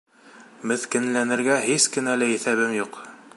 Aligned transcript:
Меҫкенләнергә 0.71 1.59
һис 1.67 1.87
кенә 1.97 2.17
лә 2.23 2.31
иҫәбем 2.39 2.75
юҡ. 2.79 2.99